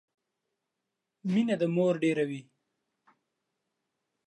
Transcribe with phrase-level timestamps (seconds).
[1.33, 2.41] مينه د مور ډيره وي